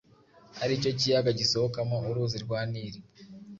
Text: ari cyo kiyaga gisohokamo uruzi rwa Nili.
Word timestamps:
ari 0.63 0.73
cyo 0.83 0.91
kiyaga 0.99 1.31
gisohokamo 1.39 1.97
uruzi 2.09 2.37
rwa 2.45 2.59
Nili. 2.71 2.99